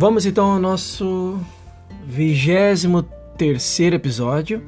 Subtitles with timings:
[0.00, 1.40] Vamos então ao nosso
[2.06, 3.02] vigésimo
[3.36, 4.62] terceiro episódio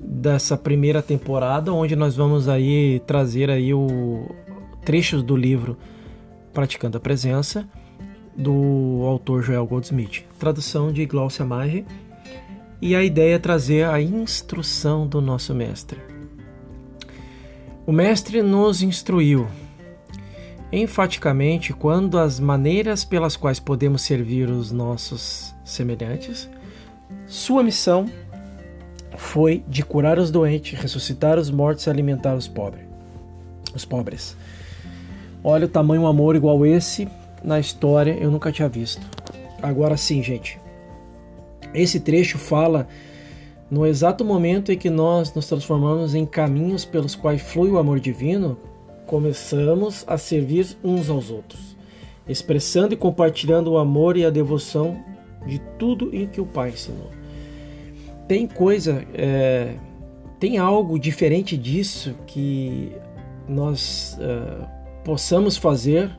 [0.00, 4.30] dessa primeira temporada, onde nós vamos aí trazer aí o
[4.84, 5.76] trechos do livro
[6.54, 7.68] Praticando a Presença
[8.36, 11.84] do autor Joel Goldsmith, tradução de Glaucia Maggi,
[12.80, 15.98] e a ideia é trazer a instrução do nosso mestre.
[17.84, 19.48] O mestre nos instruiu
[20.72, 26.48] enfaticamente quando as maneiras pelas quais podemos servir os nossos semelhantes.
[27.26, 28.06] Sua missão
[29.16, 32.84] foi de curar os doentes, ressuscitar os mortos e alimentar os pobres.
[33.74, 34.36] Os pobres.
[35.42, 37.08] Olha o tamanho amor igual esse
[37.42, 39.06] na história eu nunca tinha visto.
[39.62, 40.58] Agora sim, gente.
[41.72, 42.88] Esse trecho fala
[43.70, 48.00] no exato momento em que nós nos transformamos em caminhos pelos quais flui o amor
[48.00, 48.58] divino,
[49.06, 51.76] começamos a servir uns aos outros,
[52.28, 55.02] expressando e compartilhando o amor e a devoção
[55.46, 57.10] de tudo em que o Pai ensinou.
[58.26, 59.74] Tem coisa, é,
[60.40, 62.92] tem algo diferente disso que
[63.48, 64.66] nós é,
[65.04, 66.10] possamos fazer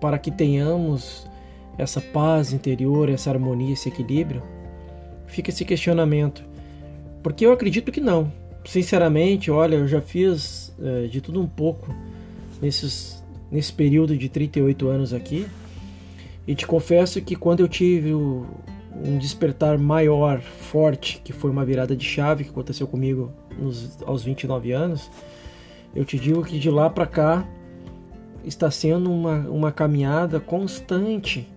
[0.00, 1.30] para que tenhamos
[1.76, 4.42] essa paz interior, essa harmonia, esse equilíbrio?
[5.26, 6.42] Fica esse questionamento.
[7.22, 8.32] Porque eu acredito que não.
[8.64, 11.94] Sinceramente, olha, eu já fiz é, de tudo um pouco
[12.62, 15.46] nesses, nesse período de 38 anos aqui.
[16.46, 18.46] E te confesso que quando eu tive o,
[19.04, 24.22] um despertar maior, forte, que foi uma virada de chave que aconteceu comigo nos, aos
[24.22, 25.10] 29 anos,
[25.94, 27.46] eu te digo que de lá para cá
[28.44, 31.48] está sendo uma, uma caminhada constante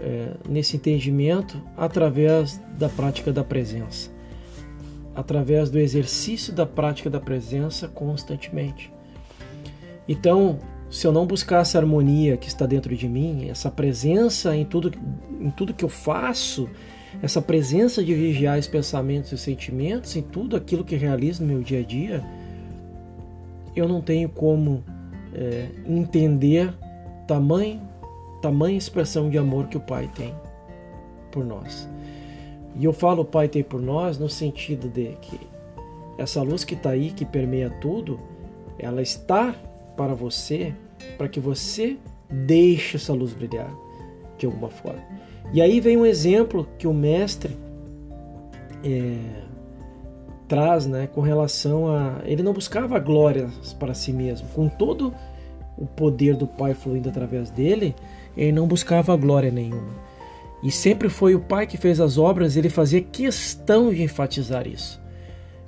[0.00, 4.10] é, nesse entendimento através da prática da presença,
[5.14, 8.95] através do exercício da prática da presença constantemente.
[10.08, 10.58] Então,
[10.90, 14.92] se eu não buscar essa harmonia que está dentro de mim, essa presença em tudo,
[15.40, 16.68] em tudo que eu faço,
[17.22, 21.62] essa presença de vigiar os pensamentos e sentimentos em tudo aquilo que realizo no meu
[21.62, 22.24] dia a dia,
[23.74, 24.84] eu não tenho como
[25.34, 26.72] é, entender
[27.26, 27.80] tamanho,
[28.40, 30.34] tamanha expressão de amor que o Pai tem
[31.30, 31.88] por nós.
[32.78, 35.40] E eu falo o Pai tem por nós no sentido de que
[36.16, 38.20] essa luz que está aí, que permeia tudo,
[38.78, 39.54] ela está
[39.96, 40.74] para você,
[41.16, 41.96] para que você
[42.30, 43.72] deixe essa luz brilhar
[44.38, 45.02] de alguma forma.
[45.52, 47.56] E aí vem um exemplo que o mestre
[48.84, 49.18] é,
[50.48, 55.14] traz, né, com relação a ele não buscava glórias para si mesmo, com todo
[55.76, 57.94] o poder do Pai fluindo através dele,
[58.36, 59.94] ele não buscava glória nenhuma.
[60.62, 65.00] E sempre foi o Pai que fez as obras, ele fazia questão de enfatizar isso.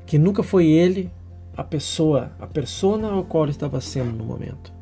[0.07, 1.11] Que nunca foi ele
[1.59, 4.73] a pessoa, a persona ao qual ele estava sendo no momento.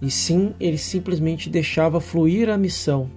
[0.00, 3.10] E sim, ele simplesmente deixava fluir a missão,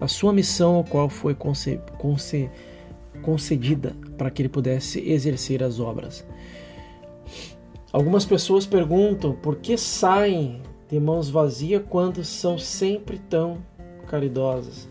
[0.00, 2.48] a sua missão ao qual foi conce, conce,
[3.20, 6.24] concedida para que ele pudesse exercer as obras.
[7.92, 13.58] Algumas pessoas perguntam por que saem de mãos vazias quando são sempre tão
[14.06, 14.88] caridosas.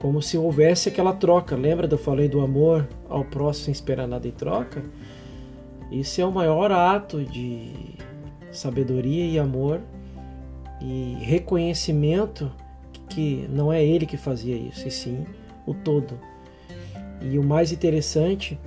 [0.00, 1.54] Como se houvesse aquela troca.
[1.54, 4.82] Lembra que eu falei do amor ao próximo sem esperar nada em troca?
[5.92, 7.70] Isso é o maior ato de
[8.50, 9.80] sabedoria e amor
[10.80, 12.50] e reconhecimento
[13.10, 15.26] que não é ele que fazia isso, e sim
[15.66, 16.18] o todo.
[17.20, 18.58] E o mais interessante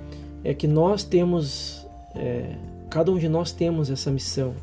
[0.44, 2.54] é que nós temos, é,
[2.88, 4.54] cada um de nós temos essa missão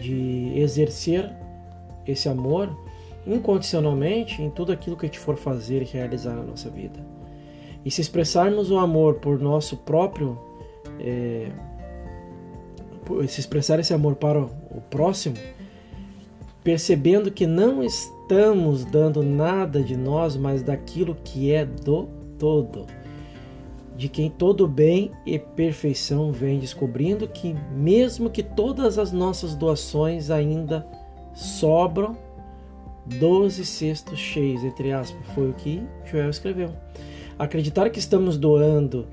[0.00, 1.30] de exercer
[2.06, 2.74] esse amor
[3.26, 6.98] incondicionalmente em tudo aquilo que a gente for fazer e realizar na nossa vida.
[7.84, 10.47] E se expressarmos o amor por nosso próprio
[11.00, 11.50] é,
[13.26, 15.36] se expressar esse amor para o próximo,
[16.62, 22.08] percebendo que não estamos dando nada de nós, mas daquilo que é do
[22.38, 22.86] todo,
[23.96, 30.30] de quem todo bem e perfeição vem descobrindo que, mesmo que todas as nossas doações
[30.30, 30.86] ainda
[31.34, 32.16] sobram,
[33.06, 36.70] doze cestos cheios, entre aspas, foi o que Joel escreveu.
[37.38, 39.06] Acreditar que estamos doando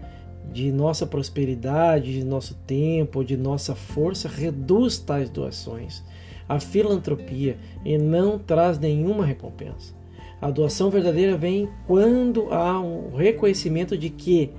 [0.52, 6.04] de nossa prosperidade, de nosso tempo, de nossa força, reduz tais doações.
[6.48, 9.94] A filantropia e não traz nenhuma recompensa.
[10.42, 14.52] A doação verdadeira vem quando há um reconhecimento de que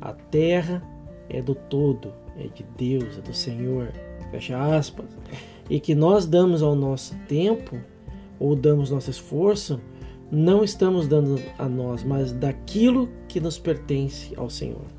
[0.00, 0.82] a terra
[1.28, 3.92] é do todo, é de Deus, é do Senhor,
[4.30, 5.06] fecha aspas,
[5.68, 7.78] e que nós damos ao nosso tempo
[8.38, 9.80] ou damos nosso esforço,
[10.30, 14.97] não estamos dando a nós, mas daquilo que nos pertence ao Senhor.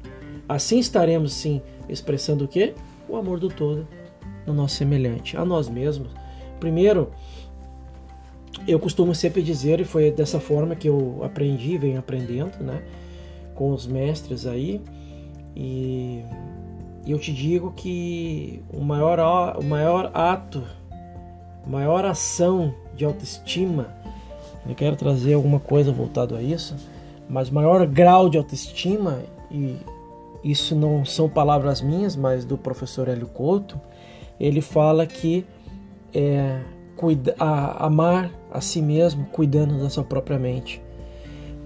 [0.49, 2.73] Assim estaremos sim expressando o que?
[3.07, 3.87] O amor do todo
[4.47, 6.11] no nosso semelhante, a nós mesmos.
[6.59, 7.11] Primeiro,
[8.67, 12.81] eu costumo sempre dizer, e foi dessa forma que eu aprendi, venho aprendendo, né,
[13.53, 14.81] com os mestres aí,
[15.55, 16.23] e
[17.05, 20.63] eu te digo que o maior, o maior ato,
[21.65, 23.93] maior ação de autoestima,
[24.67, 26.75] eu quero trazer alguma coisa voltado a isso,
[27.29, 29.19] mas maior grau de autoestima,
[29.51, 29.77] e
[30.43, 33.79] isso não são palavras minhas, mas do professor Hélio Couto,
[34.39, 35.45] ele fala que
[36.13, 36.61] é
[36.95, 40.81] cuida, a, amar a si mesmo cuidando da sua própria mente.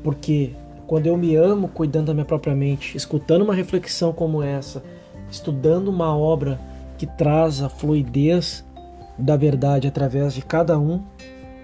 [0.04, 0.54] Porque
[0.86, 4.84] quando eu me amo cuidando da minha própria mente, escutando uma reflexão como essa,
[5.32, 6.60] estudando uma obra
[6.98, 8.64] que traz a fluidez
[9.18, 11.02] da verdade através de cada um,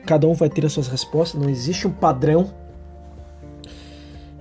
[0.06, 2.50] cada um vai ter as suas respostas, não existe um padrão.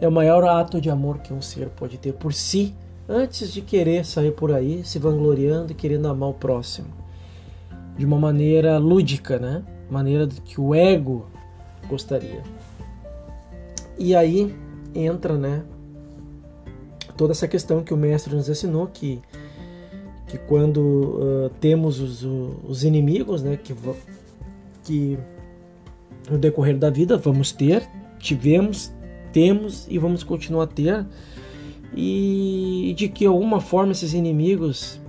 [0.00, 2.74] É o maior ato de amor que um ser pode ter por si,
[3.08, 6.98] antes de querer sair por aí se vangloriando e querendo amar o próximo
[7.98, 9.64] de uma maneira lúdica, né?
[9.90, 11.26] Maneira que o ego
[11.88, 12.42] gostaria.
[13.98, 14.54] E aí
[14.94, 15.64] entra, né?
[17.16, 19.20] Toda essa questão que o mestre nos ensinou que
[20.28, 23.56] que quando uh, temos os, os, inimigos, né?
[23.56, 23.74] Que
[24.84, 25.18] que
[26.30, 28.92] no decorrer da vida vamos ter, tivemos,
[29.32, 31.06] temos e vamos continuar a ter,
[31.94, 35.00] e de que alguma forma esses inimigos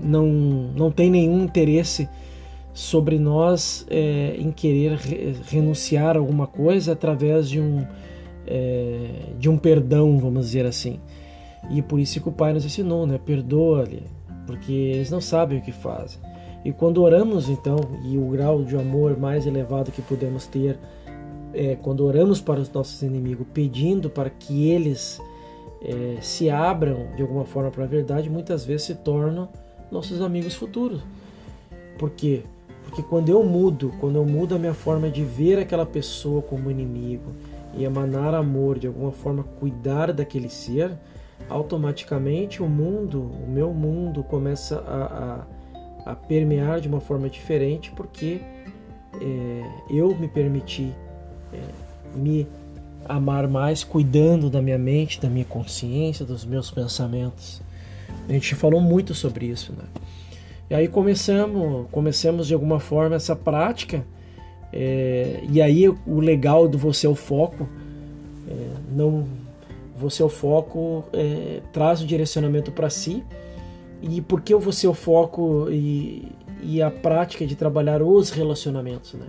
[0.00, 2.08] não, não tem nenhum interesse
[2.72, 7.84] sobre nós é, em querer re, renunciar a alguma coisa através de um,
[8.46, 9.08] é,
[9.38, 11.00] de um perdão, vamos dizer assim.
[11.70, 13.18] E por isso que o Pai nos ensinou, né?
[13.18, 14.04] Perdoa-lhe,
[14.46, 16.20] porque eles não sabem o que fazem.
[16.64, 20.78] E quando oramos, então, e o grau de amor mais elevado que podemos ter,
[21.52, 25.20] é, quando oramos para os nossos inimigos, pedindo para que eles
[25.82, 29.48] é, se abram de alguma forma para a verdade, muitas vezes se tornam
[29.90, 31.02] nossos amigos futuros.
[31.98, 32.42] Por quê?
[32.84, 36.70] Porque quando eu mudo, quando eu mudo a minha forma de ver aquela pessoa como
[36.70, 37.32] inimigo
[37.74, 40.96] e emanar amor, de alguma forma cuidar daquele ser,
[41.48, 45.46] automaticamente o mundo, o meu mundo começa a,
[46.06, 48.40] a, a permear de uma forma diferente porque
[49.20, 50.94] é, eu me permiti
[52.14, 52.46] me
[53.04, 57.62] amar mais, cuidando da minha mente, da minha consciência, dos meus pensamentos.
[58.28, 59.84] A gente falou muito sobre isso, né?
[60.70, 64.04] E aí começamos, começamos de alguma forma essa prática.
[64.70, 67.66] É, e aí o legal do você é o foco,
[68.46, 68.54] é,
[68.94, 69.26] não
[69.96, 73.24] você é o foco é, traz o direcionamento para si.
[74.02, 76.30] E por que o você é o foco e,
[76.62, 79.26] e a prática de trabalhar os relacionamentos, né?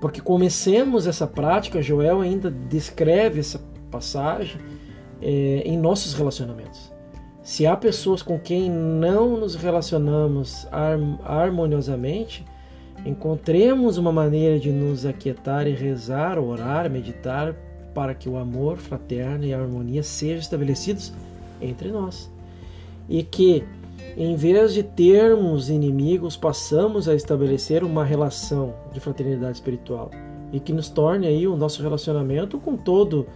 [0.00, 3.60] Porque comecemos essa prática, Joel ainda descreve essa
[3.90, 4.60] passagem
[5.20, 6.90] é, em nossos relacionamentos.
[7.42, 10.66] Se há pessoas com quem não nos relacionamos
[11.24, 12.44] harmoniosamente,
[13.04, 17.54] encontremos uma maneira de nos aquietar e rezar, orar, meditar
[17.94, 21.12] para que o amor fraterno e a harmonia sejam estabelecidos
[21.60, 22.30] entre nós.
[23.08, 23.64] E que,
[24.16, 30.10] em vez de termos inimigos, passamos a estabelecer uma relação de fraternidade espiritual
[30.52, 33.26] e que nos torne aí o nosso relacionamento com todo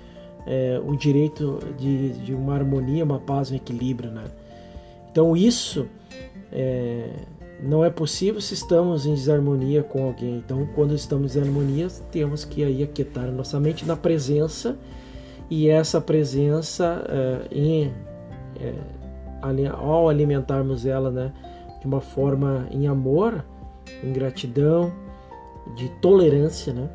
[0.46, 4.10] é, o direito de, de, uma harmonia, uma paz, um equilíbrio.
[4.10, 4.24] Né?
[5.10, 5.86] Então isso
[6.52, 7.10] é,
[7.62, 10.36] não é possível se estamos em desarmonia com alguém.
[10.36, 14.76] Então quando estamos em harmonia, temos que aí aquietar nossa mente na presença
[15.48, 17.92] e essa presença é, em,
[18.60, 18.74] é,
[19.72, 21.32] ao alimentarmos ela né,
[21.80, 23.44] de uma forma em amor,
[24.02, 24.92] em gratidão,
[25.76, 26.88] de tolerância, né?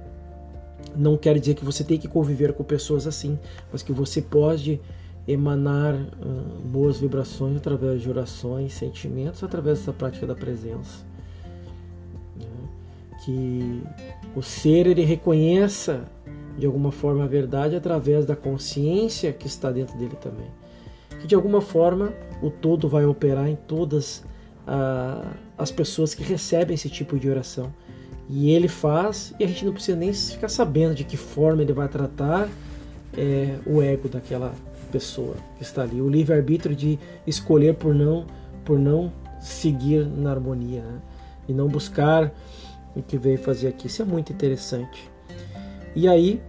[0.96, 3.38] não quer dizer que você tem que conviver com pessoas assim,
[3.72, 4.79] mas que você pode
[5.27, 11.06] emanar uh, boas vibrações através de orações, sentimentos, através dessa prática da presença.
[12.36, 12.46] Né?
[13.24, 13.84] Que
[14.36, 16.06] o ser ele reconheça
[16.58, 20.48] de alguma forma a verdade através da consciência que está dentro dele também.
[21.20, 24.24] Que de alguma forma o todo vai operar em todas
[24.68, 27.74] uh, as pessoas que recebem esse tipo de oração
[28.30, 31.74] e ele faz, e a gente não precisa nem ficar sabendo de que forma ele
[31.74, 32.48] vai tratar
[33.18, 34.54] é, o ego daquela
[34.92, 36.00] pessoa que está ali.
[36.00, 38.28] O livre-arbítrio de escolher por não,
[38.64, 39.12] por não
[39.42, 41.00] seguir na harmonia né?
[41.48, 42.32] e não buscar
[42.96, 43.88] o que veio fazer aqui.
[43.88, 45.10] Isso é muito interessante.
[45.96, 46.40] E aí,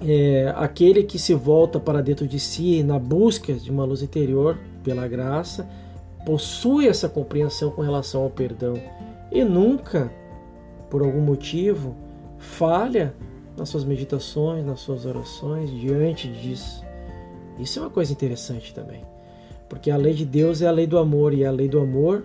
[0.00, 4.58] é, aquele que se volta para dentro de si na busca de uma luz interior
[4.82, 5.68] pela graça,
[6.24, 8.74] possui essa compreensão com relação ao perdão
[9.30, 10.10] e nunca
[10.90, 11.94] por algum motivo,
[12.38, 13.14] falha
[13.56, 16.84] nas suas meditações, nas suas orações diante disso.
[17.58, 19.02] Isso é uma coisa interessante também.
[19.68, 22.24] Porque a lei de Deus é a lei do amor e a lei do amor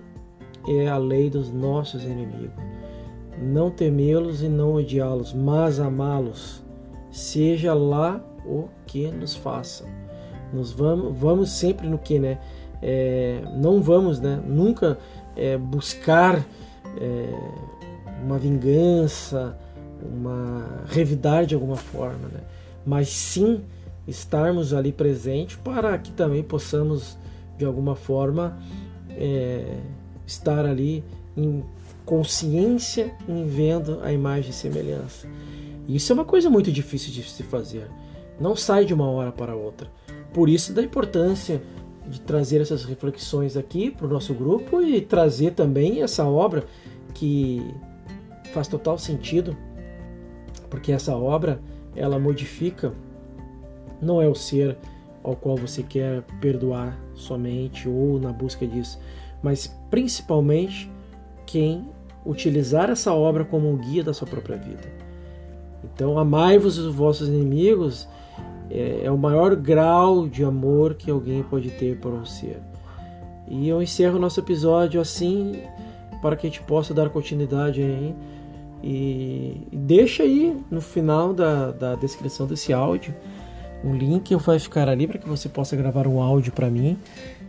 [0.68, 2.52] é a lei dos nossos inimigos.
[3.42, 6.63] não temê-los e não odiá-los, mas amá-los,
[7.14, 9.86] seja lá o que nos faça.
[10.52, 12.40] Nós vamos, vamos sempre no que, né?
[12.82, 14.42] É, não vamos, né?
[14.46, 14.98] Nunca
[15.36, 16.44] é, buscar
[17.00, 17.30] é,
[18.24, 19.58] uma vingança,
[20.02, 22.42] uma revidar de alguma forma, né?
[22.86, 23.62] Mas sim
[24.08, 27.18] estarmos ali presente para que também possamos
[27.58, 28.58] de alguma forma
[29.12, 29.78] é,
[30.26, 31.04] estar ali
[31.38, 31.64] em
[32.06, 35.28] consciência em vendo a imagem e semelhança.
[35.88, 37.90] Isso é uma coisa muito difícil de se fazer.
[38.40, 39.90] Não sai de uma hora para outra.
[40.34, 41.62] Por isso da importância
[42.08, 46.66] de trazer essas reflexões aqui para o nosso grupo e trazer também essa obra
[47.14, 47.62] que
[48.54, 49.56] faz total sentido,
[50.70, 51.62] porque essa obra
[51.96, 52.94] ela modifica
[54.02, 54.78] não é o ser
[55.24, 59.00] ao qual você quer perdoar somente ou na busca disso,
[59.42, 60.92] mas principalmente
[61.46, 61.88] quem
[62.26, 65.13] utilizar essa obra como um guia da sua própria vida.
[65.84, 68.08] Então, amai-vos os vossos inimigos
[68.70, 72.60] é, é, o maior grau de amor que alguém pode ter por um ser.
[73.48, 75.62] E eu encerro nosso episódio assim,
[76.22, 78.16] para que a gente possa dar continuidade aí.
[78.82, 83.14] E, e deixa aí no final da, da descrição desse áudio
[83.84, 86.98] um link vai ficar ali para que você possa gravar um áudio para mim.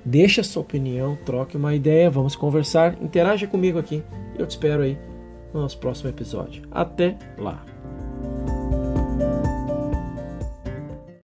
[0.05, 4.03] Deixe a sua opinião, troque uma ideia, vamos conversar, interaja comigo aqui.
[4.37, 4.99] Eu te espero aí
[5.53, 6.65] no nosso próximo episódio.
[6.71, 7.74] Até lá!